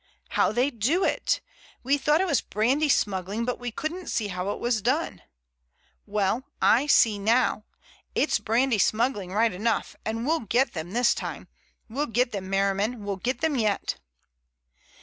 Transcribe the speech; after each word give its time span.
"How 0.29 0.51
they 0.51 0.71
do 0.71 1.03
it. 1.03 1.41
We 1.83 1.95
thought 1.99 2.21
it 2.21 2.25
was 2.27 2.41
brandy 2.41 2.89
smuggling 2.89 3.45
but 3.45 3.59
we 3.59 3.69
couldn't 3.69 4.07
see 4.07 4.29
how 4.29 4.49
it 4.49 4.59
was 4.59 4.81
done. 4.81 5.21
Well, 6.07 6.43
I 6.59 6.87
see 6.87 7.19
now. 7.19 7.65
It's 8.15 8.39
brandy 8.39 8.79
smuggling 8.79 9.31
right 9.31 9.53
enough, 9.53 9.95
and 10.03 10.25
we'll 10.25 10.39
get 10.39 10.73
them 10.73 10.93
this 10.93 11.13
time. 11.13 11.49
We'll 11.87 12.07
get 12.07 12.31
them, 12.31 12.49
Merriman, 12.49 13.03
we'll 13.05 13.17
get 13.17 13.41
them 13.41 13.55
yet." 13.55 13.97